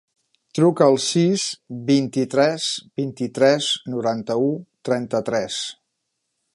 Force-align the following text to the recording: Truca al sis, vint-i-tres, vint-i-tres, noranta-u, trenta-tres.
Truca 0.59 0.85
al 0.91 0.95
sis, 1.07 1.43
vint-i-tres, 1.91 2.71
vint-i-tres, 3.03 3.69
noranta-u, 3.97 4.49
trenta-tres. 4.91 5.65